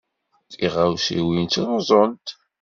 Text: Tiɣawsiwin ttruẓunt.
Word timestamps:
Tiɣawsiwin 0.51 1.47
ttruẓunt. 1.47 2.27